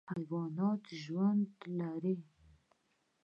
حیوانات 0.13 0.83
ژوند 1.03 1.49
لري. 1.79 2.15